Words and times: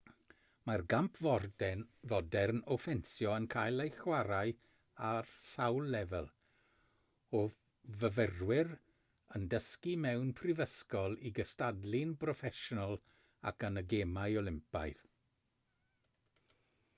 mae'r 0.67 0.83
gamp 0.91 1.17
fodern 1.23 2.61
o 2.75 2.77
ffensio 2.83 3.33
yn 3.41 3.45
cael 3.55 3.83
ei 3.85 3.91
chwarae 3.97 4.53
ar 5.11 5.27
sawl 5.43 5.91
lefel 5.97 6.31
o 7.41 7.43
fyfyrwyr 8.05 8.73
yn 9.39 9.47
dysgu 9.55 9.95
mewn 10.09 10.33
prifysgol 10.43 11.19
i 11.31 11.35
gystadlu'n 11.41 12.17
broffesiynol 12.27 12.99
ac 13.53 13.69
yn 13.73 13.83
y 13.87 13.89
gemau 13.97 14.41
olympaidd 14.47 15.05